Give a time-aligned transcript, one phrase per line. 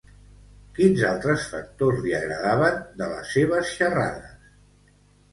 [0.75, 4.33] Quins altres factors li agradaven de les seves xerrades?